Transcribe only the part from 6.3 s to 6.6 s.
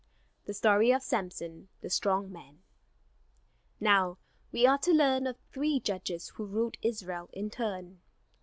who